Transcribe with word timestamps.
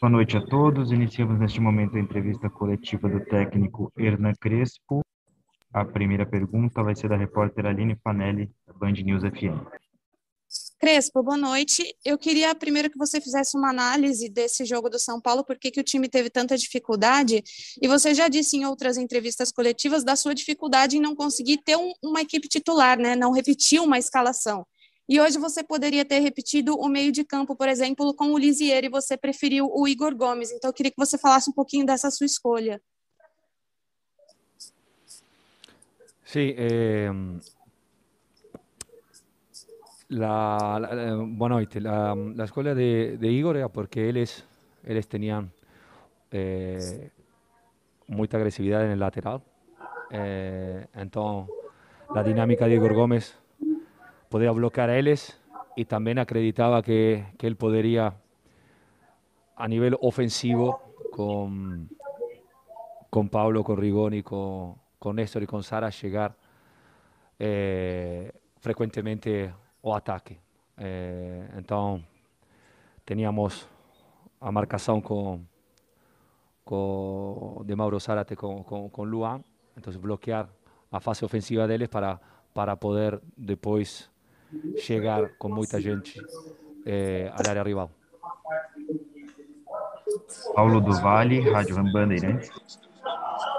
Boa 0.00 0.10
noite 0.10 0.36
a 0.36 0.40
todos. 0.44 0.90
Iniciamos 0.90 1.38
neste 1.38 1.60
momento 1.60 1.96
a 1.96 2.00
entrevista 2.00 2.50
coletiva 2.50 3.08
do 3.08 3.24
técnico 3.24 3.92
Hernan 3.96 4.32
Crespo. 4.40 5.00
A 5.72 5.84
primeira 5.84 6.26
pergunta 6.26 6.82
vai 6.82 6.94
ser 6.94 7.08
da 7.08 7.16
repórter 7.16 7.66
Aline 7.66 7.96
Fanelli, 8.02 8.50
da 8.66 8.72
Band 8.72 8.92
News 8.92 9.22
FM. 9.22 9.84
Crespo, 10.78 11.22
boa 11.22 11.36
noite. 11.36 11.82
Eu 12.04 12.18
queria 12.18 12.54
primeiro 12.54 12.90
que 12.90 12.98
você 12.98 13.20
fizesse 13.20 13.56
uma 13.56 13.70
análise 13.70 14.28
desse 14.28 14.64
jogo 14.64 14.90
do 14.90 14.98
São 14.98 15.20
Paulo, 15.20 15.42
por 15.42 15.58
que, 15.58 15.70
que 15.70 15.80
o 15.80 15.84
time 15.84 16.08
teve 16.08 16.28
tanta 16.28 16.58
dificuldade, 16.58 17.42
e 17.80 17.88
você 17.88 18.12
já 18.14 18.28
disse 18.28 18.56
em 18.56 18.66
outras 18.66 18.98
entrevistas 18.98 19.50
coletivas 19.50 20.04
da 20.04 20.14
sua 20.14 20.34
dificuldade 20.34 20.96
em 20.96 21.00
não 21.00 21.16
conseguir 21.16 21.58
ter 21.64 21.76
um, 21.76 21.92
uma 22.02 22.20
equipe 22.20 22.48
titular, 22.48 22.98
né? 22.98 23.16
não 23.16 23.32
repetir 23.32 23.80
uma 23.80 23.98
escalação. 23.98 24.66
E 25.08 25.20
hoje 25.20 25.38
você 25.38 25.62
poderia 25.62 26.04
ter 26.04 26.20
repetido 26.20 26.74
o 26.76 26.88
meio 26.88 27.12
de 27.12 27.24
campo, 27.24 27.54
por 27.54 27.68
exemplo, 27.68 28.14
com 28.14 28.32
o 28.32 28.38
Lisier, 28.38 28.84
e 28.84 28.88
você 28.88 29.16
preferiu 29.16 29.70
o 29.70 29.86
Igor 29.86 30.14
Gomes. 30.14 30.50
Então 30.50 30.70
eu 30.70 30.74
queria 30.74 30.90
que 30.90 30.98
você 30.98 31.18
falasse 31.18 31.50
um 31.50 31.52
pouquinho 31.52 31.84
dessa 31.84 32.10
sua 32.10 32.26
escolha. 32.26 32.80
Sim, 36.24 36.54
eh, 36.56 37.10
La, 40.08 40.78
la, 40.78 40.88
eh, 40.92 41.14
buenas 41.16 41.58
noches. 41.58 41.82
La, 41.82 42.14
la, 42.14 42.44
escuela 42.44 42.74
de, 42.74 43.16
de, 43.18 43.28
Igor 43.28 43.56
era 43.56 43.68
porque 43.68 44.08
ellos, 44.08 44.44
ellos 44.84 45.08
tenían 45.08 45.50
eh, 46.30 47.10
mucha 48.06 48.36
agresividad 48.36 48.84
en 48.84 48.92
el 48.92 49.00
lateral. 49.00 49.42
Eh, 50.10 50.86
entonces, 50.94 51.54
la 52.14 52.22
dinámica 52.22 52.66
de 52.66 52.74
Igor 52.74 52.94
Gómez 52.94 53.36
podía 54.34 54.50
bloquear 54.50 54.90
a 54.90 54.98
ellos 54.98 55.38
y 55.76 55.84
también 55.84 56.18
acreditaba 56.18 56.82
que, 56.82 57.24
que 57.38 57.46
él 57.46 57.54
podría, 57.54 58.16
a 59.54 59.68
nivel 59.68 59.96
ofensivo, 60.00 60.80
con, 61.12 61.88
con 63.10 63.28
Pablo, 63.28 63.62
con 63.62 63.76
Rigoni, 63.76 64.24
con, 64.24 64.74
con 64.98 65.14
Néstor 65.14 65.44
y 65.44 65.46
con 65.46 65.62
Sara, 65.62 65.88
llegar 65.90 66.34
eh, 67.38 68.32
frecuentemente 68.58 69.54
o 69.80 69.94
ataque. 69.94 70.40
É, 70.78 71.50
então, 71.56 72.02
teníamos 73.06 73.68
a 74.40 74.50
marcação 74.50 75.00
com, 75.00 75.46
com 76.64 77.62
de 77.64 77.76
Mauro 77.76 78.00
Zárate 78.00 78.34
com, 78.34 78.64
com, 78.64 78.90
com 78.90 79.04
Luan, 79.04 79.44
então 79.76 79.92
bloquear 80.00 80.48
a 80.90 80.98
fase 80.98 81.24
ofensiva 81.24 81.68
deles 81.68 81.88
para, 81.88 82.20
para 82.52 82.76
poder 82.76 83.22
depois 83.36 84.12
chegar 84.76 85.30
com 85.38 85.48
muita 85.48 85.80
gente 85.80 86.20
é, 86.84 87.30
à 87.32 87.48
área 87.48 87.62
rival. 87.62 87.90
Paulo 90.54 90.80
do 90.80 90.92
Vale, 90.92 91.40
Rádio 91.40 91.76
Bandeirantes. 91.92 92.50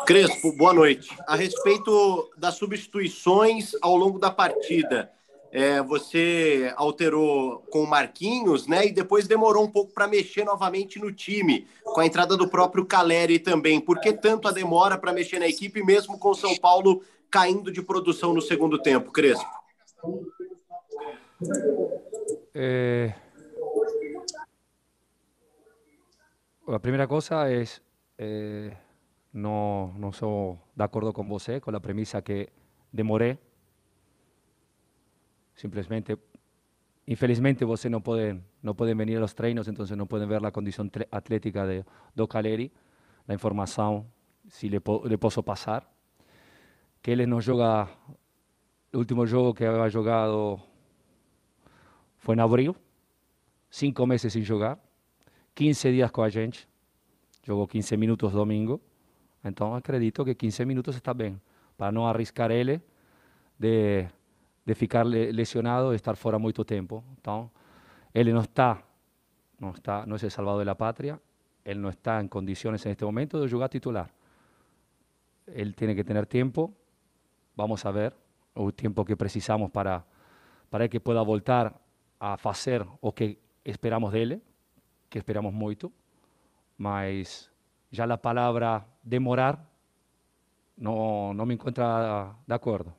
Crespo, 0.05 0.55
boa 0.55 0.73
noite. 0.73 1.09
A 1.27 1.35
respeito 1.35 2.29
das 2.37 2.55
substituições 2.55 3.71
ao 3.81 3.95
longo 3.95 4.19
da 4.19 4.29
partida, 4.29 5.11
é, 5.51 5.81
você 5.81 6.71
alterou 6.75 7.59
com 7.71 7.83
o 7.83 7.87
Marquinhos, 7.87 8.67
né? 8.67 8.85
E 8.85 8.91
depois 8.91 9.27
demorou 9.27 9.63
um 9.63 9.71
pouco 9.71 9.93
para 9.93 10.07
mexer 10.07 10.43
novamente 10.43 10.99
no 10.99 11.11
time, 11.11 11.65
com 11.83 12.01
a 12.01 12.05
entrada 12.05 12.37
do 12.37 12.47
próprio 12.47 12.85
Caleri 12.85 13.39
também. 13.39 13.79
Por 13.79 13.99
que 13.99 14.13
tanto 14.13 14.47
a 14.47 14.51
demora 14.51 14.97
para 14.97 15.13
mexer 15.13 15.39
na 15.39 15.47
equipe, 15.47 15.83
mesmo 15.83 16.19
com 16.19 16.29
o 16.29 16.35
São 16.35 16.55
Paulo 16.57 17.01
caindo 17.31 17.71
de 17.71 17.81
produção 17.81 18.33
no 18.33 18.41
segundo 18.41 18.77
tempo, 18.77 19.11
Crespo? 19.11 19.49
É... 22.53 23.13
A 26.67 26.79
primeira 26.79 27.07
coisa 27.07 27.49
é, 27.49 27.63
é 28.17 28.77
não, 29.33 29.93
não 29.97 30.11
sou 30.11 30.59
de 30.75 30.83
acordo 30.83 31.13
com 31.13 31.27
você, 31.27 31.59
com 31.59 31.75
a 31.75 31.79
premissa 31.79 32.21
que 32.21 32.49
demorei 32.91 33.37
Simplemente, 35.55 36.17
infelizmente, 37.07 37.63
você 37.63 37.87
não 37.87 38.01
podem 38.01 38.43
não 38.61 38.75
podem 38.75 38.95
venir 38.95 39.21
aos 39.21 39.33
treinos, 39.33 39.67
então 39.67 39.85
não 39.95 40.07
podem 40.07 40.27
ver 40.27 40.43
a 40.43 40.51
condição 40.51 40.89
atlética 41.11 41.65
de, 41.65 41.85
do 42.15 42.27
Caleri, 42.27 42.73
a 43.27 43.33
informação, 43.33 44.05
se 44.49 44.67
lhe, 44.67 44.81
lhe 45.05 45.17
posso 45.17 45.43
passar, 45.43 45.87
que 47.01 47.11
ele 47.11 47.25
não 47.27 47.39
joga, 47.39 47.87
o 48.91 48.97
último 48.97 49.25
jogo 49.25 49.53
que 49.53 49.63
havia 49.63 49.87
jogado 49.87 50.59
foi 52.25 52.35
em 52.35 52.39
abril, 52.39 52.75
cinco 53.69 54.07
meses 54.07 54.33
sem 54.33 54.41
jogar, 54.41 54.79
15 55.53 55.91
dias 55.91 56.09
com 56.09 56.23
a 56.23 56.29
gente, 56.29 56.67
jogou 57.43 57.67
15 57.67 57.95
minutos 57.97 58.31
domingo, 58.31 58.81
então 59.43 59.75
acredito 59.75 60.25
que 60.25 60.33
15 60.33 60.65
minutos 60.65 60.95
está 60.95 61.13
bem, 61.13 61.39
para 61.77 61.91
não 61.91 62.07
arriscar 62.07 62.49
ele 62.49 62.81
de 63.59 64.07
de 64.65 64.73
ficar 64.73 65.05
lesionado 65.05 65.93
e 65.93 65.95
estar 65.95 66.15
fora 66.15 66.39
muito 66.39 66.65
tempo. 66.65 67.03
Então, 67.19 67.51
ele 68.11 68.33
não 68.33 68.41
está, 68.41 68.81
não 69.59 69.69
está, 69.69 70.05
não 70.07 70.15
é 70.15 70.25
o 70.25 70.31
salvador 70.31 70.65
da 70.65 70.73
pátria, 70.73 71.21
ele 71.63 71.79
não 71.79 71.89
está 71.89 72.19
em 72.21 72.27
condições 72.27 72.83
neste 72.83 73.05
momento 73.05 73.39
de 73.39 73.47
jogar 73.47 73.69
titular. 73.69 74.09
Ele 75.47 75.73
tem 75.73 75.95
que 75.95 76.03
ter 76.03 76.25
tempo, 76.25 76.73
vamos 77.55 77.85
a 77.85 77.91
ver 77.91 78.15
o 78.55 78.71
tempo 78.71 79.05
que 79.05 79.15
precisamos 79.15 79.69
para 79.69 80.03
para 80.67 80.89
que 80.89 80.99
pueda 80.99 81.23
voltar 81.23 81.73
a 82.19 82.37
fazer 82.37 82.85
o 83.01 83.11
que 83.11 83.37
esperamos 83.63 84.11
dele, 84.11 84.41
que 85.09 85.17
esperamos 85.17 85.53
muito, 85.53 85.91
mas 86.77 87.51
já 87.91 88.05
a 88.05 88.17
palavra 88.17 88.85
demorar 89.03 89.65
não, 90.77 91.33
não 91.33 91.45
me 91.45 91.53
encontra 91.53 92.35
de 92.45 92.53
acordo. 92.53 92.93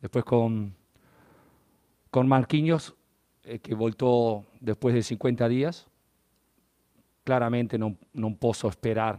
Depois 0.00 0.24
com 0.24 0.72
con 2.10 2.26
Marquinhos, 2.26 2.94
eh, 3.44 3.60
que 3.60 3.74
voltó 3.74 4.44
después 4.60 4.94
de 4.94 5.02
50 5.02 5.48
días. 5.48 5.86
Claramente 7.24 7.78
no, 7.78 7.96
no 8.12 8.36
posso 8.36 8.68
esperar 8.68 9.18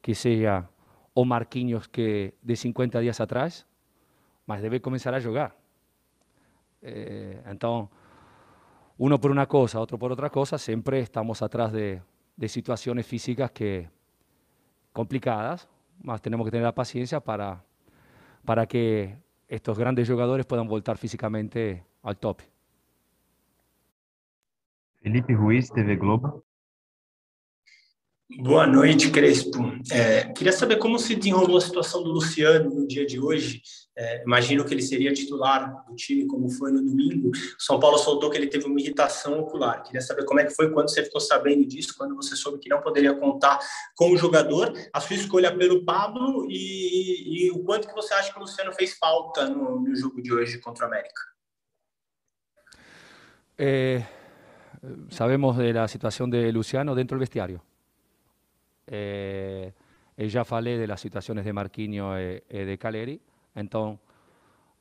que 0.00 0.14
sea 0.14 0.68
o 1.14 1.24
Marquinhos 1.24 1.88
que 1.88 2.34
de 2.42 2.56
50 2.56 2.98
días 3.00 3.20
atrás, 3.20 3.66
mas 4.46 4.60
debe 4.60 4.80
comenzar 4.80 5.14
a 5.14 5.20
jugar. 5.20 5.56
Eh, 6.82 7.42
entonces, 7.46 7.96
uno 8.96 9.20
por 9.20 9.30
una 9.30 9.46
cosa, 9.46 9.80
otro 9.80 9.98
por 9.98 10.12
otra 10.12 10.30
cosa, 10.30 10.58
siempre 10.58 11.00
estamos 11.00 11.42
atrás 11.42 11.72
de, 11.72 12.02
situaciones 12.46 13.06
físicas 13.06 13.50
que 13.50 13.88
complicadas, 14.92 15.68
más 16.02 16.20
tenemos 16.20 16.44
que 16.44 16.50
tener 16.50 16.64
la 16.64 16.74
paciencia 16.74 17.20
para, 17.20 17.64
para 18.44 18.66
que 18.66 19.16
estos 19.48 19.78
grandes 19.78 20.08
jogadores 20.08 20.46
puedan 20.46 20.68
voltar 20.68 20.96
físicamente 20.98 21.84
al 22.02 22.16
tope. 22.16 22.44
Felipe 25.00 25.34
Ruiz, 25.34 25.70
TV 25.72 25.96
Globo. 25.96 26.44
Boa 28.30 28.66
noite, 28.66 29.10
Crespo. 29.10 29.58
É, 29.92 30.32
queria 30.32 30.52
saber 30.52 30.76
como 30.78 30.98
se 30.98 31.14
desenrolou 31.14 31.58
a 31.58 31.60
situação 31.60 32.02
do 32.02 32.10
Luciano 32.10 32.70
no 32.70 32.86
dia 32.86 33.04
de 33.04 33.20
hoje. 33.20 33.60
É, 33.94 34.22
imagino 34.22 34.64
que 34.64 34.72
ele 34.72 34.82
seria 34.82 35.12
titular 35.12 35.84
do 35.86 35.94
time, 35.94 36.26
como 36.26 36.48
foi 36.48 36.72
no 36.72 36.82
domingo. 36.82 37.30
São 37.58 37.78
Paulo 37.78 37.98
soltou 37.98 38.30
que 38.30 38.38
ele 38.38 38.46
teve 38.46 38.64
uma 38.64 38.80
irritação 38.80 39.40
ocular. 39.40 39.82
Queria 39.82 40.00
saber 40.00 40.24
como 40.24 40.40
é 40.40 40.44
que 40.44 40.54
foi 40.54 40.72
quando 40.72 40.88
você 40.88 41.04
ficou 41.04 41.20
sabendo 41.20 41.66
disso, 41.66 41.94
quando 41.98 42.16
você 42.16 42.34
soube 42.34 42.58
que 42.58 42.68
não 42.68 42.80
poderia 42.80 43.14
contar 43.14 43.58
com 43.94 44.10
o 44.10 44.16
jogador, 44.16 44.72
a 44.90 45.00
sua 45.00 45.16
escolha 45.16 45.54
pelo 45.54 45.84
Pablo 45.84 46.46
e, 46.50 47.46
e 47.46 47.50
o 47.50 47.62
quanto 47.62 47.86
que 47.86 47.94
você 47.94 48.14
acha 48.14 48.32
que 48.32 48.38
o 48.38 48.40
Luciano 48.40 48.72
fez 48.72 48.94
falta 48.94 49.48
no, 49.50 49.80
no 49.80 49.94
jogo 49.94 50.22
de 50.22 50.32
hoje 50.32 50.58
contra 50.58 50.86
o 50.86 50.88
América. 50.88 51.20
É, 53.58 54.02
sabemos 55.10 55.56
da 55.74 55.86
situação 55.86 56.28
de 56.28 56.50
Luciano 56.50 56.94
dentro 56.94 57.18
do 57.18 57.20
vestiário. 57.20 57.60
Eh, 58.86 59.72
falé 60.44 60.78
de 60.78 60.86
las 60.86 61.00
situaciones 61.00 61.44
de 61.44 61.52
Marquinhos 61.52 62.18
y 62.18 62.58
de 62.58 62.78
Caleri. 62.78 63.20
Entonces, 63.54 64.00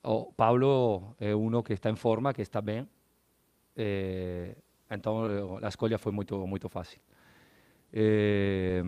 oh, 0.04 0.32
Pablo 0.36 1.16
es 1.20 1.34
uno 1.34 1.64
que 1.64 1.74
está 1.74 1.90
en 1.90 1.98
forma, 1.98 2.34
que 2.34 2.42
está 2.42 2.62
bien. 2.62 2.88
Eh, 3.76 4.56
entonces, 4.90 5.62
la 5.62 5.68
escolha 5.70 5.98
fue 5.98 6.12
muy, 6.12 6.26
muy 6.30 6.60
fácil. 6.70 7.00
Eh, 7.92 8.84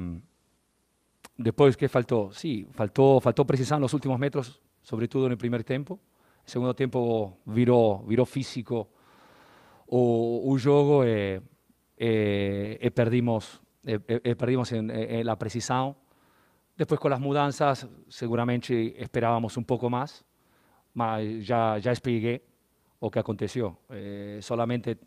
después, 1.38 1.78
¿qué 1.78 1.90
faltó? 1.90 2.32
Sí, 2.32 2.68
faltó, 2.72 3.20
faltó 3.20 3.46
precisar 3.46 3.78
en 3.78 3.82
los 3.82 3.94
últimos 3.94 4.20
metros, 4.20 4.62
sobre 4.82 5.08
todo 5.08 5.26
en 5.26 5.34
el 5.34 5.38
primer 5.38 5.64
tiempo. 5.64 6.00
El 6.44 6.50
segundo 6.50 6.76
tiempo 6.76 7.40
viró, 7.46 8.04
viró 8.08 8.26
físico 8.26 8.90
o, 9.88 10.42
un 10.44 10.60
juego 10.60 11.06
y, 11.06 11.42
perdimos 12.92 13.62
perdimos 13.86 14.72
en, 14.72 14.90
en, 14.90 15.26
la 15.26 15.38
precisión. 15.38 15.96
Después 16.76 17.00
con 17.00 17.12
las 17.12 17.20
mudanzas 17.20 17.88
seguramente 18.10 19.02
esperábamos 19.02 19.56
un 19.58 19.66
poco 19.66 19.90
más, 19.90 20.26
ya, 20.96 21.78
ya 21.78 21.92
expliqué 21.92 22.44
lo 23.00 23.10
que 23.10 23.20
aconteció. 23.20 23.80
Eh, 23.90 24.40
solamente, 24.42 24.98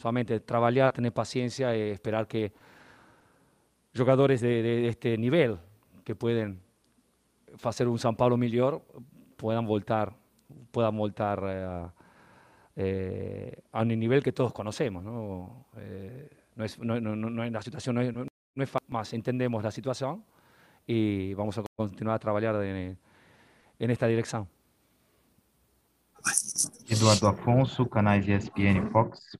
Solamente 0.00 0.40
trabalhar, 0.40 0.94
ter 0.94 1.12
paciência 1.12 1.76
e 1.76 1.92
esperar 1.92 2.26
que 2.26 2.54
jogadores 3.94 4.40
de, 4.40 4.62
de, 4.62 4.80
de 4.80 4.88
este 4.88 5.18
nível 5.18 5.58
que 6.04 6.14
podem 6.14 6.56
fazer 7.58 7.86
um 7.86 7.98
São 7.98 8.16
Paulo 8.16 8.38
melhor 8.38 8.80
puedan 9.36 9.66
voltar, 9.66 10.16
puedan 10.72 10.96
voltar 10.96 11.38
eh, 11.44 11.86
eh, 12.76 13.62
a 13.72 13.82
un 13.82 13.88
nivel 13.88 14.22
que 14.22 14.32
todos 14.32 14.54
conocemos. 14.54 15.04
¿no? 15.04 15.66
No 16.60 16.66
es, 16.66 16.78
no, 16.78 17.00
no, 17.00 17.16
no, 17.16 17.50
la 17.50 17.62
situación 17.62 17.94
no 17.94 18.02
es, 18.02 18.12
no, 18.12 18.26
es 18.62 18.70
más, 18.86 19.14
entendemos 19.14 19.64
la 19.64 19.70
situación 19.70 20.22
y 20.86 21.32
vamos 21.32 21.56
a 21.56 21.62
continuar 21.74 22.16
a 22.16 22.18
trabalhar 22.18 22.54
en, 22.62 22.98
en 23.78 23.90
esta 23.90 24.06
direção. 24.06 24.46
Eduardo 26.86 27.28
Afonso, 27.28 27.88
canais 27.88 28.28
ESPN 28.28 28.90
Fox. 28.92 29.38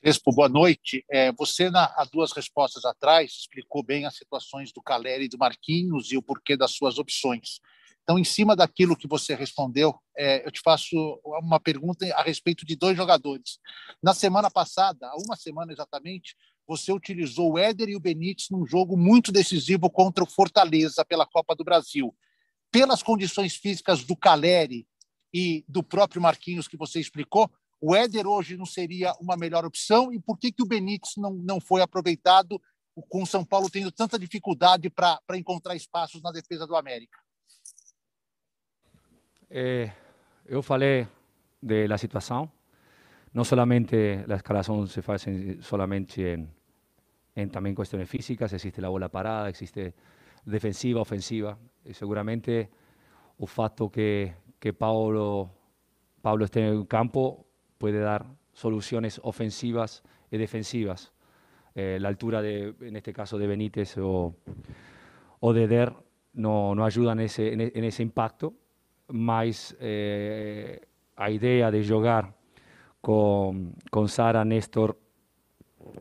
Crespo, 0.00 0.32
boa 0.32 0.48
noite. 0.48 1.04
É, 1.10 1.32
você, 1.32 1.68
na, 1.68 1.86
há 1.96 2.04
duas 2.04 2.30
respostas 2.30 2.84
atrás, 2.84 3.32
explicou 3.32 3.82
bem 3.82 4.06
as 4.06 4.14
situações 4.14 4.72
do 4.72 4.80
Caleri 4.80 5.24
e 5.24 5.28
do 5.28 5.38
Marquinhos 5.38 6.12
e 6.12 6.16
o 6.16 6.22
porquê 6.22 6.56
das 6.56 6.70
suas 6.70 6.98
opções. 6.98 7.58
Então, 8.10 8.18
em 8.18 8.24
cima 8.24 8.56
daquilo 8.56 8.96
que 8.96 9.06
você 9.06 9.36
respondeu, 9.36 9.94
é, 10.18 10.44
eu 10.44 10.50
te 10.50 10.60
faço 10.60 10.96
uma 11.24 11.60
pergunta 11.60 12.04
a 12.16 12.24
respeito 12.24 12.66
de 12.66 12.74
dois 12.74 12.96
jogadores. 12.96 13.60
Na 14.02 14.12
semana 14.12 14.50
passada, 14.50 15.06
há 15.06 15.16
uma 15.24 15.36
semana 15.36 15.72
exatamente, 15.72 16.34
você 16.66 16.90
utilizou 16.90 17.52
o 17.52 17.58
Éder 17.58 17.88
e 17.88 17.94
o 17.94 18.00
Benítez 18.00 18.48
num 18.50 18.66
jogo 18.66 18.96
muito 18.96 19.30
decisivo 19.30 19.88
contra 19.88 20.24
o 20.24 20.26
Fortaleza 20.26 21.04
pela 21.04 21.24
Copa 21.24 21.54
do 21.54 21.62
Brasil. 21.62 22.12
Pelas 22.72 23.00
condições 23.00 23.54
físicas 23.54 24.02
do 24.02 24.16
Caleri 24.16 24.88
e 25.32 25.64
do 25.68 25.80
próprio 25.80 26.20
Marquinhos 26.20 26.66
que 26.66 26.76
você 26.76 26.98
explicou, 26.98 27.48
o 27.80 27.94
Éder 27.94 28.26
hoje 28.26 28.56
não 28.56 28.66
seria 28.66 29.14
uma 29.20 29.36
melhor 29.36 29.64
opção? 29.64 30.12
E 30.12 30.18
por 30.18 30.36
que, 30.36 30.50
que 30.50 30.64
o 30.64 30.66
Benítez 30.66 31.12
não, 31.16 31.32
não 31.32 31.60
foi 31.60 31.80
aproveitado 31.80 32.60
com 33.08 33.22
o 33.22 33.26
São 33.26 33.44
Paulo 33.44 33.70
tendo 33.70 33.92
tanta 33.92 34.18
dificuldade 34.18 34.90
para 34.90 35.20
encontrar 35.36 35.76
espaços 35.76 36.20
na 36.20 36.32
defesa 36.32 36.66
do 36.66 36.74
América? 36.74 37.16
Eh, 39.52 39.90
eu 40.46 40.62
falei 40.62 41.08
da 41.60 41.98
situação, 41.98 42.48
não 43.34 43.42
somente 43.42 44.24
a 44.28 44.34
escalação 44.36 44.86
se 44.86 45.02
faz 45.02 45.26
em, 45.26 46.48
em 47.34 47.48
também 47.48 47.74
questões 47.74 48.08
físicas, 48.08 48.52
existe 48.52 48.84
a 48.84 48.88
bola 48.88 49.08
parada, 49.08 49.50
existe 49.50 49.92
defensiva, 50.46 51.00
ofensiva, 51.00 51.58
seguramente 51.92 52.68
o 53.38 53.46
fato 53.46 53.90
que, 53.90 54.32
que 54.60 54.72
Paulo, 54.72 55.50
Paulo 56.22 56.44
esteja 56.44 56.72
em 56.72 56.84
campo 56.86 57.44
pode 57.76 57.98
dar 57.98 58.24
soluções 58.52 59.18
ofensivas 59.24 60.02
e 60.30 60.38
defensivas. 60.38 61.12
Eh, 61.74 61.98
la 62.00 62.08
altura, 62.08 62.40
en 62.48 62.96
este 62.96 63.12
caso, 63.12 63.36
de 63.36 63.48
Benítez 63.48 63.96
o, 63.98 64.32
de 65.52 65.66
Der 65.66 65.92
no, 66.34 66.74
no 66.74 66.86
en 66.86 67.20
en, 67.20 67.60
en 67.60 67.84
ese 67.84 68.02
impacto 68.04 68.54
mas 69.12 69.76
eh, 69.80 70.80
a 71.16 71.30
ideia 71.30 71.70
de 71.70 71.82
jogar 71.82 72.34
com, 73.00 73.72
com 73.90 74.06
Sara, 74.08 74.44
Néstor, 74.44 74.96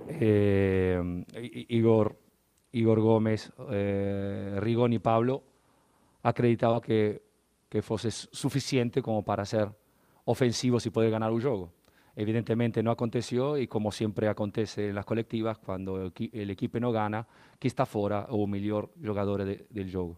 eh, 0.07 0.99
Igor, 1.69 2.15
Igor 2.73 2.99
Gomes, 3.01 3.51
eh, 3.69 4.59
Rigón 4.61 4.93
e 4.93 4.99
Pablo, 4.99 5.43
acreditava 6.23 6.81
que, 6.81 7.21
que 7.69 7.81
fosse 7.81 8.11
suficiente 8.11 9.01
como 9.01 9.23
para 9.23 9.45
ser 9.45 9.69
ofensivos 10.25 10.85
e 10.85 10.91
poder 10.91 11.09
ganhar 11.09 11.31
o 11.31 11.39
jogo. 11.39 11.73
Evidentemente 12.15 12.83
não 12.83 12.91
aconteceu 12.91 13.57
e 13.57 13.67
como 13.67 13.91
sempre 13.91 14.27
acontece 14.27 14.91
nas 14.91 15.05
colectivas, 15.05 15.57
quando 15.57 15.93
o 15.93 16.07
equipe 16.07 16.79
não 16.79 16.91
ganha, 16.91 17.25
que 17.57 17.67
está 17.67 17.85
fora 17.85 18.27
o 18.29 18.45
melhor 18.45 18.89
jogador 19.01 19.45
do 19.45 19.87
jogo. 19.87 20.17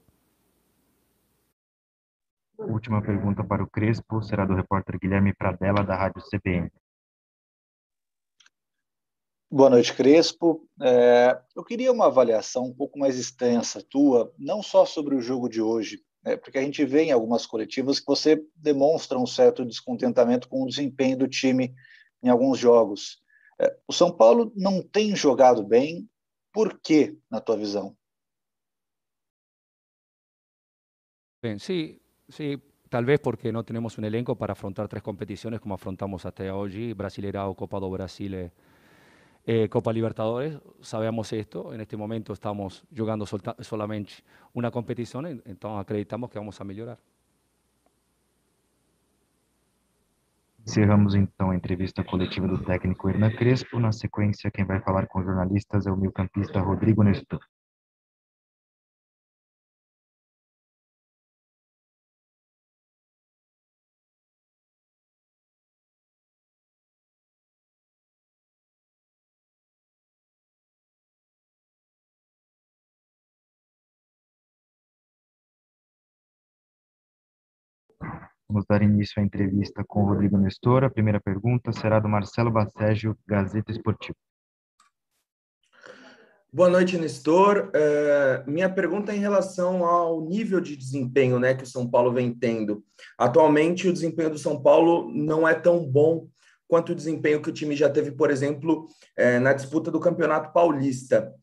Última 2.69 3.01
pergunta 3.01 3.43
para 3.43 3.63
o 3.63 3.69
Crespo 3.69 4.21
será 4.21 4.45
do 4.45 4.53
repórter 4.53 4.99
Guilherme 4.99 5.33
Pradella, 5.33 5.83
da 5.83 5.95
Rádio 5.95 6.21
CBN. 6.21 6.71
Boa 9.49 9.69
noite, 9.69 9.93
Crespo. 9.93 10.65
É, 10.81 11.41
eu 11.55 11.63
queria 11.63 11.91
uma 11.91 12.05
avaliação 12.05 12.65
um 12.65 12.73
pouco 12.73 12.97
mais 12.99 13.17
extensa 13.17 13.83
tua, 13.89 14.33
não 14.37 14.61
só 14.61 14.85
sobre 14.85 15.15
o 15.15 15.21
jogo 15.21 15.49
de 15.49 15.61
hoje, 15.61 16.01
né, 16.23 16.37
porque 16.37 16.57
a 16.57 16.61
gente 16.61 16.85
vê 16.85 17.03
em 17.03 17.11
algumas 17.11 17.45
coletivas 17.45 17.99
que 17.99 18.05
você 18.05 18.41
demonstra 18.55 19.17
um 19.17 19.25
certo 19.25 19.65
descontentamento 19.65 20.47
com 20.47 20.63
o 20.63 20.67
desempenho 20.67 21.17
do 21.17 21.27
time 21.27 21.73
em 22.23 22.29
alguns 22.29 22.59
jogos. 22.59 23.21
É, 23.59 23.75
o 23.87 23.91
São 23.91 24.15
Paulo 24.15 24.53
não 24.55 24.81
tem 24.81 25.15
jogado 25.15 25.63
bem, 25.63 26.07
por 26.53 26.79
quê, 26.79 27.17
na 27.29 27.41
tua 27.41 27.57
visão? 27.57 27.97
Bem, 31.41 31.57
sim, 31.57 31.99
Sí, 32.31 32.63
tal 32.89 33.03
vez 33.03 33.19
porque 33.19 33.51
no 33.51 33.65
tenemos 33.65 33.97
un 33.97 34.05
elenco 34.05 34.37
para 34.37 34.53
afrontar 34.53 34.87
tres 34.87 35.03
competiciones 35.03 35.59
como 35.59 35.75
afrontamos 35.75 36.25
hasta 36.25 36.55
hoy, 36.55 36.93
Brasileirao, 36.93 37.53
Copa 37.55 37.77
do 37.77 37.89
Brasil, 37.91 38.33
eh, 38.33 38.51
eh, 39.45 39.67
Copa 39.67 39.91
Libertadores. 39.91 40.57
Sabemos 40.79 41.33
esto, 41.33 41.73
en 41.73 41.81
este 41.81 41.97
momento 41.97 42.31
estamos 42.31 42.85
jugando 42.95 43.25
solamente 43.59 44.13
una 44.53 44.71
competición, 44.71 45.25
entonces 45.45 45.81
acreditamos 45.81 46.29
que 46.29 46.39
vamos 46.39 46.59
a 46.61 46.63
mejorar. 46.63 46.97
Encerramos 50.65 51.15
então 51.15 51.49
a 51.49 51.55
entrevista 51.55 52.01
coletiva 52.05 52.47
do 52.47 52.63
técnico 52.63 53.09
Hernan 53.09 53.35
Crespo. 53.35 53.77
Na 53.77 53.91
sequência, 53.91 54.51
quem 54.51 54.63
vai 54.63 54.79
falar 54.79 55.07
com 55.07 55.19
os 55.19 55.25
jornalistas 55.25 55.85
é 55.85 55.91
o 55.91 55.97
meio-campista 55.97 56.61
Rodrigo 56.61 57.03
Nestor. 57.03 57.41
Vamos 78.51 78.65
dar 78.67 78.81
início 78.81 79.21
à 79.21 79.23
entrevista 79.23 79.81
com 79.87 80.03
o 80.03 80.07
Rodrigo 80.07 80.37
Nestor. 80.37 80.83
A 80.83 80.89
primeira 80.89 81.21
pergunta 81.21 81.71
será 81.71 82.01
do 82.01 82.09
Marcelo 82.09 82.51
Basségio, 82.51 83.17
Gazeta 83.25 83.71
Esportiva. 83.71 84.17
Boa 86.51 86.69
noite, 86.69 86.97
Nestor. 86.97 87.71
Uh, 87.73 88.51
minha 88.51 88.69
pergunta 88.69 89.13
é 89.13 89.15
em 89.15 89.21
relação 89.21 89.85
ao 89.85 90.19
nível 90.27 90.59
de 90.59 90.75
desempenho 90.75 91.39
né, 91.39 91.53
que 91.53 91.63
o 91.63 91.65
São 91.65 91.89
Paulo 91.89 92.11
vem 92.11 92.33
tendo. 92.33 92.83
Atualmente, 93.17 93.87
o 93.87 93.93
desempenho 93.93 94.31
do 94.31 94.37
São 94.37 94.61
Paulo 94.61 95.09
não 95.15 95.47
é 95.47 95.53
tão 95.53 95.85
bom 95.85 96.27
quanto 96.67 96.91
o 96.91 96.95
desempenho 96.95 97.41
que 97.41 97.49
o 97.49 97.53
time 97.53 97.73
já 97.73 97.89
teve, 97.89 98.11
por 98.11 98.29
exemplo, 98.29 98.85
uh, 99.17 99.39
na 99.39 99.53
disputa 99.53 99.89
do 99.89 99.99
Campeonato 100.01 100.51
Paulista. 100.51 101.33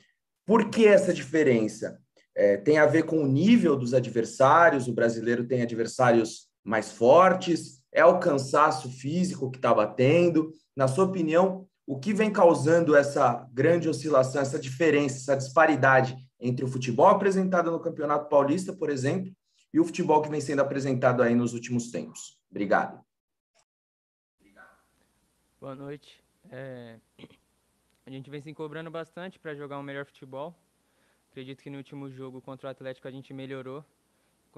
Por 0.44 0.68
que 0.68 0.86
essa 0.86 1.14
diferença? 1.14 1.98
Uh, 2.36 2.62
tem 2.62 2.76
a 2.76 2.84
ver 2.84 3.04
com 3.04 3.16
o 3.22 3.26
nível 3.26 3.76
dos 3.76 3.94
adversários, 3.94 4.88
o 4.88 4.92
brasileiro 4.92 5.46
tem 5.46 5.62
adversários 5.62 6.47
mais 6.68 6.92
fortes? 6.92 7.82
É 7.90 8.04
o 8.04 8.18
cansaço 8.20 8.90
físico 8.90 9.50
que 9.50 9.56
está 9.56 9.72
batendo? 9.72 10.52
Na 10.76 10.86
sua 10.86 11.06
opinião, 11.06 11.66
o 11.86 11.98
que 11.98 12.12
vem 12.12 12.30
causando 12.30 12.94
essa 12.94 13.48
grande 13.52 13.88
oscilação, 13.88 14.42
essa 14.42 14.58
diferença, 14.58 15.16
essa 15.16 15.36
disparidade 15.36 16.14
entre 16.38 16.64
o 16.64 16.68
futebol 16.68 17.06
apresentado 17.06 17.70
no 17.70 17.80
Campeonato 17.80 18.28
Paulista, 18.28 18.72
por 18.72 18.90
exemplo, 18.90 19.32
e 19.72 19.80
o 19.80 19.84
futebol 19.84 20.20
que 20.20 20.28
vem 20.28 20.40
sendo 20.40 20.60
apresentado 20.60 21.22
aí 21.22 21.34
nos 21.34 21.54
últimos 21.54 21.90
tempos? 21.90 22.38
Obrigado. 22.50 23.02
Boa 25.60 25.74
noite. 25.74 26.22
É... 26.50 26.98
A 28.06 28.10
gente 28.10 28.30
vem 28.30 28.40
se 28.40 28.54
cobrando 28.54 28.90
bastante 28.90 29.38
para 29.38 29.54
jogar 29.54 29.78
um 29.78 29.82
melhor 29.82 30.04
futebol. 30.04 30.54
Acredito 31.30 31.62
que 31.62 31.70
no 31.70 31.78
último 31.78 32.10
jogo 32.10 32.40
contra 32.40 32.68
o 32.68 32.70
Atlético 32.70 33.08
a 33.08 33.10
gente 33.10 33.34
melhorou 33.34 33.84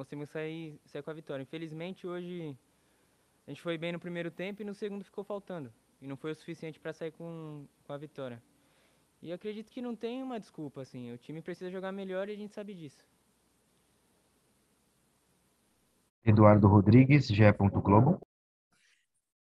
conseguimos 0.00 0.30
sair, 0.30 0.80
sair 0.87 1.02
com 1.02 1.11
a 1.11 1.14
vitória. 1.14 1.42
Infelizmente, 1.42 2.07
hoje 2.07 2.57
a 3.47 3.50
gente 3.50 3.61
foi 3.61 3.76
bem 3.76 3.92
no 3.92 4.00
primeiro 4.00 4.30
tempo 4.30 4.62
e 4.62 4.64
no 4.64 4.75
segundo 4.75 5.04
ficou 5.04 5.23
faltando. 5.23 5.71
E 6.00 6.07
não 6.07 6.16
foi 6.16 6.33
o 6.33 6.35
suficiente 6.35 6.80
para 6.80 6.95
sair 6.95 7.11
com, 7.11 7.66
com 7.85 7.92
a 7.92 7.99
vitória. 7.99 8.42
E 9.21 9.30
acredito 9.30 9.71
que 9.71 9.83
não 9.83 9.95
tem 9.95 10.23
uma 10.23 10.40
desculpa, 10.40 10.80
assim. 10.80 11.12
O 11.12 11.19
time 11.19 11.42
precisa 11.42 11.71
jogar 11.71 11.92
melhor 11.92 12.28
e 12.28 12.33
a 12.33 12.37
gente 12.37 12.54
sabe 12.54 12.73
disso. 12.73 13.04
Eduardo 16.25 16.66
Rodrigues, 16.66 17.26
GE. 17.26 17.52
Globo. 17.52 18.26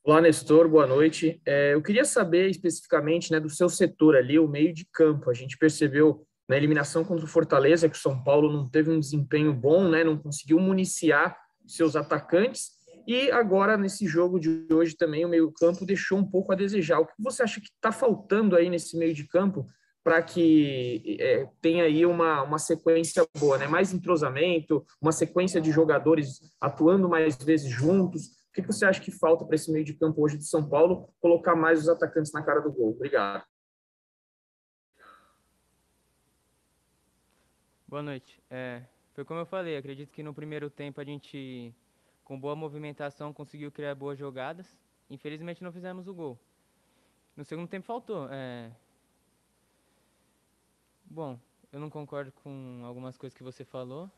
Olá, 0.04 0.20
Nestor, 0.22 0.68
boa 0.68 0.88
noite. 0.88 1.40
É, 1.46 1.76
eu 1.76 1.84
queria 1.84 2.06
saber 2.06 2.50
especificamente 2.50 3.32
né, 3.32 3.40
do 3.40 3.50
seu 3.50 3.70
setor 3.70 4.16
ali, 4.16 4.40
o 4.40 4.48
meio 4.48 4.74
de 4.74 4.86
campo. 4.86 5.30
A 5.30 5.34
gente 5.36 5.56
percebeu 5.56 6.27
na 6.48 6.56
eliminação 6.56 7.04
contra 7.04 7.26
o 7.26 7.28
Fortaleza, 7.28 7.90
que 7.90 7.98
o 7.98 8.00
São 8.00 8.24
Paulo 8.24 8.52
não 8.52 8.70
teve 8.70 8.90
um 8.90 9.00
desempenho 9.00 9.54
bom, 9.54 9.88
né, 9.90 10.04
não 10.04 10.18
conseguiu 10.18 10.60
municiar 10.60 11.38
seus 11.66 11.96
atacantes, 11.96 12.72
E 13.08 13.32
agora, 13.32 13.78
nesse 13.78 14.06
jogo 14.06 14.38
de 14.38 14.68
hoje 14.70 14.94
também, 14.98 15.24
o 15.24 15.30
meio-campo 15.30 15.86
deixou 15.86 16.18
um 16.18 16.30
pouco 16.30 16.52
a 16.52 16.56
desejar. 16.56 17.00
O 17.00 17.06
que 17.06 17.14
você 17.20 17.42
acha 17.42 17.62
que 17.62 17.68
está 17.68 17.90
faltando 17.90 18.54
aí 18.54 18.70
nesse 18.70 18.98
meio 18.98 19.14
de 19.14 19.26
campo 19.26 19.66
para 20.04 20.22
que 20.22 21.18
é, 21.20 21.48
tenha 21.62 21.86
aí 21.86 22.06
uma, 22.06 22.44
uma 22.44 22.60
sequência 22.60 23.26
boa, 23.38 23.58
né? 23.58 23.66
Mais 23.66 23.94
entrosamento, 23.94 24.86
uma 25.02 25.14
sequência 25.14 25.62
de 25.62 25.72
jogadores 25.72 26.42
atuando 26.60 27.08
mais 27.08 27.38
vezes 27.38 27.70
juntos. 27.70 28.28
O 28.50 28.54
que 28.54 28.62
você 28.62 28.86
acha 28.86 29.00
que 29.00 29.12
falta 29.12 29.46
para 29.46 29.56
esse 29.56 29.72
meio 29.72 29.86
de 29.86 29.94
campo 29.94 30.22
hoje 30.22 30.38
de 30.38 30.46
São 30.46 30.68
Paulo 30.68 31.10
colocar 31.22 31.56
mais 31.56 31.80
os 31.80 31.90
atacantes 31.90 32.34
na 32.34 32.42
cara 32.42 32.60
do 32.60 32.72
gol? 32.72 32.92
Obrigado. 32.92 33.44
Boa 37.88 38.02
noite. 38.02 38.42
É, 38.50 38.84
foi 39.14 39.24
como 39.24 39.40
eu 39.40 39.46
falei, 39.46 39.78
acredito 39.78 40.12
que 40.12 40.22
no 40.22 40.34
primeiro 40.34 40.70
tempo 40.70 41.00
a 41.00 41.04
gente 41.04 41.74
com 42.28 42.38
boa 42.38 42.58
movimentação, 42.58 43.32
conseguiu 43.32 43.72
criar 43.72 43.96
boas 43.96 44.20
jogadas. 44.20 44.78
Infelizmente 45.10 45.64
não 45.64 45.72
fizemos 45.72 46.10
o 46.10 46.14
gol. 46.14 46.38
No 47.38 47.46
segundo 47.46 47.70
tempo 47.70 47.86
faltou. 47.86 48.28
É... 48.30 48.70
Bom, 51.06 51.40
eu 51.72 51.80
não 51.80 51.90
concordo 51.90 52.34
com 52.34 52.82
algumas 52.84 53.18
coisas 53.18 53.34
que 53.34 53.44
você 53.44 53.64
falou, 53.64 54.12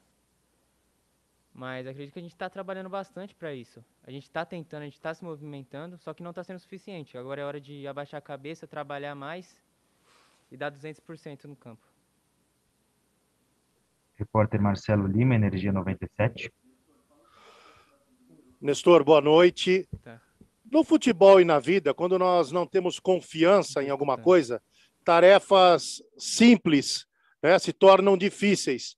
mas 1.54 1.86
acredito 1.86 2.12
que 2.12 2.18
a 2.18 2.24
gente 2.24 2.32
está 2.32 2.50
trabalhando 2.50 2.90
bastante 2.90 3.36
para 3.36 3.54
isso. 3.54 3.86
A 4.04 4.10
gente 4.10 4.24
está 4.24 4.44
tentando, 4.44 4.82
a 4.82 4.86
gente 4.86 4.96
está 4.96 5.14
se 5.14 5.24
movimentando, 5.24 5.96
só 6.00 6.12
que 6.12 6.24
não 6.24 6.32
está 6.32 6.44
sendo 6.44 6.58
suficiente. 6.58 7.16
Agora 7.16 7.42
é 7.42 7.46
hora 7.46 7.62
de 7.62 7.88
abaixar 7.88 8.18
a 8.18 8.22
cabeça, 8.22 8.66
trabalhar 8.66 9.14
mais 9.14 9.56
e 10.52 10.58
dar 10.58 10.72
200% 10.72 11.44
no 11.44 11.56
campo. 11.56 11.88
Repórter 14.20 14.62
Marcelo 14.62 15.08
Lima, 15.08 15.34
Energia 15.34 15.72
97. 15.72 16.52
Nestor, 18.60 19.02
boa 19.02 19.22
noite. 19.22 19.88
Tá. 20.04 20.22
No 20.70 20.84
futebol 20.84 21.40
e 21.40 21.46
na 21.46 21.58
vida, 21.58 21.94
quando 21.94 22.20
nós 22.20 22.52
não 22.52 22.68
temos 22.68 23.00
confiança 23.00 23.82
em 23.82 23.90
alguma 23.90 24.18
tá. 24.18 24.24
coisa, 24.24 24.62
tarefas 25.06 26.04
simples 26.18 27.08
né, 27.42 27.58
se 27.58 27.72
tornam 27.72 28.18
difíceis. 28.18 28.98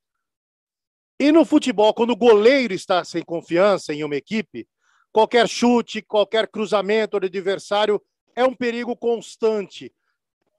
E 1.19 1.31
no 1.31 1.45
futebol, 1.45 1.93
quando 1.93 2.13
o 2.13 2.17
goleiro 2.17 2.73
está 2.73 3.03
sem 3.03 3.23
confiança 3.23 3.93
em 3.93 4.03
uma 4.03 4.15
equipe, 4.15 4.67
qualquer 5.11 5.47
chute, 5.47 6.01
qualquer 6.01 6.47
cruzamento 6.47 7.19
do 7.19 7.27
adversário 7.27 8.01
é 8.35 8.43
um 8.43 8.55
perigo 8.55 8.95
constante. 8.97 9.93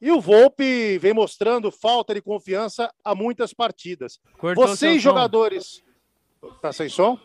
E 0.03 0.11
o 0.11 0.21
Volpe 0.21 0.99
vem 0.99 1.15
mostrando 1.15 1.71
falta 1.71 2.13
de 2.13 2.21
confiança 2.21 2.93
a 3.05 3.15
muitas 3.15 3.55
partidas. 3.55 4.21
Cortou 4.37 4.67
Vocês, 4.67 5.01
jogadores. 5.01 5.81
Som. 6.41 6.51
Tá 6.61 6.73
sem 6.73 6.89
som? 6.89 7.17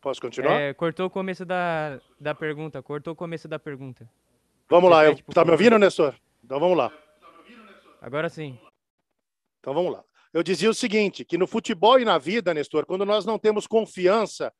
Posso 0.00 0.20
continuar? 0.20 0.60
É, 0.60 0.74
cortou 0.74 1.06
o 1.06 1.10
começo 1.10 1.44
da, 1.44 2.00
da 2.20 2.34
pergunta. 2.34 2.82
Cortou 2.82 3.12
o 3.12 3.16
começo 3.16 3.46
da 3.46 3.60
pergunta. 3.60 4.10
Vamos 4.68 4.90
lá. 4.90 5.04
Eu, 5.04 5.16
tá 5.32 5.44
me 5.44 5.52
ouvindo, 5.52 5.78
Nestor? 5.78 6.16
Então 6.44 6.58
vamos 6.58 6.76
lá. 6.76 6.92
Agora 8.02 8.28
sim. 8.28 8.58
Então 9.60 9.72
vamos 9.72 9.92
lá. 9.92 10.02
Eu 10.32 10.42
dizia 10.42 10.68
o 10.68 10.74
seguinte, 10.74 11.24
que 11.24 11.38
no 11.38 11.46
futebol 11.46 12.00
e 12.00 12.04
na 12.04 12.18
vida, 12.18 12.52
Nestor, 12.52 12.84
quando 12.86 13.06
nós 13.06 13.24
não 13.24 13.38
temos 13.38 13.68
confiança, 13.68 14.52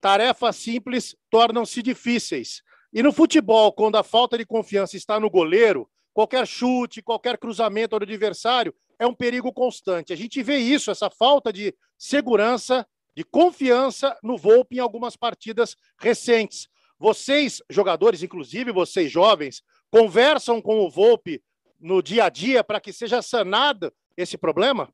tarefas 0.00 0.54
simples 0.54 1.16
tornam-se 1.28 1.82
difíceis. 1.82 2.62
E 2.92 3.02
no 3.02 3.12
futebol, 3.12 3.72
quando 3.72 3.96
a 3.96 4.02
falta 4.02 4.38
de 4.38 4.46
confiança 4.46 4.96
está 4.96 5.20
no 5.20 5.30
goleiro, 5.30 5.88
qualquer 6.12 6.46
chute, 6.46 7.02
qualquer 7.02 7.38
cruzamento 7.38 7.98
do 7.98 8.02
adversário 8.02 8.74
é 8.98 9.06
um 9.06 9.14
perigo 9.14 9.52
constante. 9.52 10.12
A 10.12 10.16
gente 10.16 10.42
vê 10.42 10.58
isso, 10.58 10.90
essa 10.90 11.10
falta 11.10 11.52
de 11.52 11.74
segurança 11.96 12.86
de 13.18 13.24
confiança 13.24 14.16
no 14.22 14.38
Volpe 14.38 14.76
em 14.76 14.78
algumas 14.78 15.16
partidas 15.16 15.74
recentes. 15.98 16.68
Vocês, 16.96 17.60
jogadores, 17.68 18.22
inclusive 18.22 18.70
vocês 18.70 19.10
jovens, 19.10 19.60
conversam 19.90 20.62
com 20.62 20.78
o 20.78 20.88
Volpe 20.88 21.42
no 21.80 22.00
dia 22.00 22.26
a 22.26 22.28
dia 22.28 22.62
para 22.62 22.80
que 22.80 22.92
seja 22.92 23.20
sanado 23.20 23.92
esse 24.16 24.38
problema? 24.38 24.88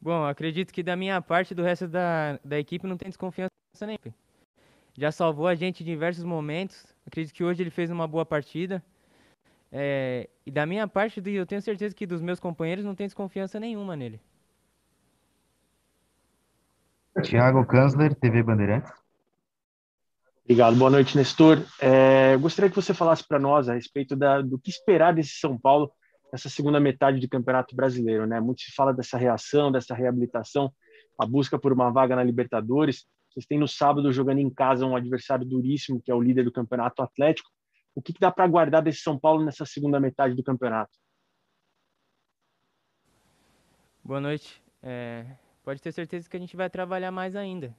Bom, 0.00 0.24
acredito 0.24 0.72
que 0.72 0.82
da 0.82 0.96
minha 0.96 1.20
parte, 1.20 1.54
do 1.54 1.62
resto 1.62 1.86
da, 1.86 2.38
da 2.42 2.58
equipe, 2.58 2.86
não 2.86 2.96
tem 2.96 3.10
desconfiança 3.10 3.50
nenhuma. 3.82 4.14
Já 4.96 5.10
salvou 5.10 5.46
a 5.46 5.54
gente 5.54 5.82
em 5.82 5.86
diversos 5.86 6.24
momentos. 6.24 6.86
Acredito 7.06 7.34
que 7.34 7.44
hoje 7.44 7.62
ele 7.62 7.70
fez 7.70 7.90
uma 7.90 8.06
boa 8.06 8.24
partida. 8.26 8.82
É, 9.70 10.28
e 10.44 10.50
da 10.50 10.66
minha 10.66 10.86
parte, 10.86 11.22
eu 11.24 11.46
tenho 11.46 11.62
certeza 11.62 11.94
que 11.94 12.06
dos 12.06 12.20
meus 12.20 12.38
companheiros 12.38 12.84
não 12.84 12.94
tem 12.94 13.06
desconfiança 13.06 13.58
nenhuma 13.58 13.96
nele. 13.96 14.20
Tiago 17.22 17.64
Kanzler, 17.66 18.14
TV 18.14 18.42
Bandeirantes. 18.42 18.92
Obrigado, 20.44 20.76
boa 20.76 20.90
noite, 20.90 21.16
Nestor. 21.16 21.64
É, 21.80 22.36
gostaria 22.36 22.68
que 22.68 22.76
você 22.76 22.92
falasse 22.92 23.26
para 23.26 23.38
nós 23.38 23.68
a 23.68 23.74
respeito 23.74 24.16
da, 24.16 24.42
do 24.42 24.58
que 24.58 24.70
esperar 24.70 25.14
desse 25.14 25.38
São 25.38 25.56
Paulo 25.56 25.90
nessa 26.32 26.48
segunda 26.48 26.80
metade 26.80 27.20
do 27.20 27.28
Campeonato 27.28 27.76
Brasileiro. 27.76 28.26
Né? 28.26 28.40
Muito 28.40 28.62
se 28.62 28.72
fala 28.72 28.92
dessa 28.92 29.16
reação, 29.16 29.70
dessa 29.70 29.94
reabilitação, 29.94 30.72
a 31.18 31.26
busca 31.26 31.58
por 31.58 31.72
uma 31.72 31.90
vaga 31.90 32.16
na 32.16 32.24
Libertadores. 32.24 33.06
Vocês 33.32 33.46
têm 33.46 33.58
no 33.58 33.66
sábado 33.66 34.12
jogando 34.12 34.40
em 34.40 34.50
casa 34.50 34.84
um 34.84 34.94
adversário 34.94 35.46
duríssimo, 35.46 36.02
que 36.02 36.10
é 36.10 36.14
o 36.14 36.20
líder 36.20 36.44
do 36.44 36.52
Campeonato 36.52 37.02
Atlético. 37.02 37.50
O 37.94 38.02
que, 38.02 38.12
que 38.12 38.20
dá 38.20 38.30
para 38.30 38.44
aguardar 38.44 38.82
desse 38.82 39.00
São 39.00 39.18
Paulo 39.18 39.42
nessa 39.42 39.64
segunda 39.64 39.98
metade 39.98 40.34
do 40.34 40.42
campeonato? 40.42 40.92
Boa 44.04 44.20
noite. 44.20 44.62
É, 44.82 45.24
pode 45.62 45.80
ter 45.80 45.92
certeza 45.92 46.28
que 46.28 46.36
a 46.36 46.40
gente 46.40 46.56
vai 46.56 46.68
trabalhar 46.68 47.10
mais 47.10 47.34
ainda. 47.34 47.74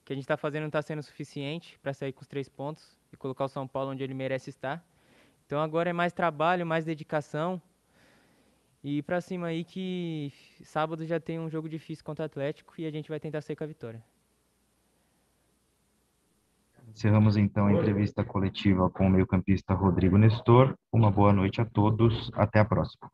O 0.00 0.04
que 0.06 0.14
a 0.14 0.16
gente 0.16 0.24
está 0.24 0.36
fazendo 0.38 0.62
não 0.62 0.68
está 0.68 0.80
sendo 0.80 1.02
suficiente 1.02 1.78
para 1.82 1.92
sair 1.92 2.12
com 2.12 2.22
os 2.22 2.28
três 2.28 2.48
pontos 2.48 2.96
e 3.12 3.16
colocar 3.18 3.44
o 3.44 3.48
São 3.48 3.68
Paulo 3.68 3.90
onde 3.90 4.02
ele 4.02 4.14
merece 4.14 4.48
estar. 4.48 4.82
Então 5.44 5.60
agora 5.60 5.90
é 5.90 5.92
mais 5.92 6.14
trabalho, 6.14 6.64
mais 6.64 6.86
dedicação. 6.86 7.60
E 8.82 9.02
para 9.02 9.20
cima 9.20 9.48
aí 9.48 9.62
que 9.62 10.32
sábado 10.62 11.04
já 11.04 11.20
tem 11.20 11.38
um 11.38 11.50
jogo 11.50 11.68
difícil 11.68 12.02
contra 12.02 12.22
o 12.22 12.26
Atlético 12.26 12.74
e 12.78 12.86
a 12.86 12.90
gente 12.90 13.10
vai 13.10 13.20
tentar 13.20 13.42
sair 13.42 13.56
com 13.56 13.64
a 13.64 13.66
vitória. 13.66 14.02
Encerramos 16.94 17.36
então 17.36 17.66
a 17.66 17.72
entrevista 17.72 18.24
coletiva 18.24 18.90
com 18.90 19.06
o 19.06 19.10
meio-campista 19.10 19.74
Rodrigo 19.74 20.18
Nestor. 20.18 20.74
Uma 20.92 21.10
boa 21.10 21.32
noite 21.32 21.60
a 21.60 21.64
todos. 21.64 22.30
Até 22.34 22.58
a 22.58 22.64
próxima. 22.64 23.10